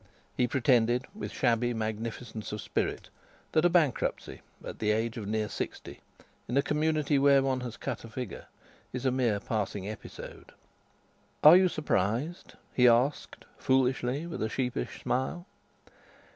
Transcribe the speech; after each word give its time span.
He 0.35 0.47
pretended, 0.47 1.05
with 1.13 1.31
shabby 1.31 1.75
magnificence 1.75 2.51
of 2.51 2.59
spirit, 2.59 3.09
that 3.51 3.65
a 3.65 3.69
bankruptcy 3.69 4.41
at 4.65 4.79
the 4.79 4.89
age 4.89 5.15
of 5.15 5.27
near 5.27 5.47
sixty, 5.47 6.01
in 6.47 6.57
a 6.57 6.63
community 6.63 7.19
where 7.19 7.43
one 7.43 7.59
has 7.59 7.77
cut 7.77 8.03
a 8.03 8.07
figure, 8.09 8.47
is 8.93 9.05
a 9.05 9.11
mere 9.11 9.39
passing 9.39 9.87
episode. 9.87 10.53
"Are 11.43 11.55
you 11.55 11.67
surprised?" 11.67 12.55
he 12.73 12.87
asked 12.87 13.45
foolishly, 13.59 14.25
with 14.25 14.41
a 14.41 14.49
sheepish 14.49 15.03
smile. 15.03 15.45